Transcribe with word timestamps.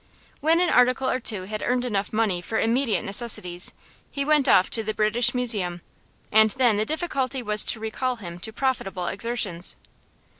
When 0.39 0.59
an 0.59 0.71
article 0.71 1.07
or 1.07 1.19
two 1.19 1.43
had 1.43 1.61
earned 1.61 1.85
enough 1.85 2.11
money 2.11 2.41
for 2.41 2.57
immediate 2.57 3.03
necessities 3.05 3.71
he 4.09 4.25
went 4.25 4.47
off 4.47 4.67
to 4.71 4.81
the 4.81 4.95
British 4.95 5.35
Museum, 5.35 5.81
and 6.31 6.49
then 6.49 6.77
the 6.77 6.85
difficulty 6.85 7.43
was 7.43 7.63
to 7.65 7.79
recall 7.79 8.15
him 8.15 8.39
to 8.39 8.51
profitable 8.51 9.05
exertions. 9.05 9.75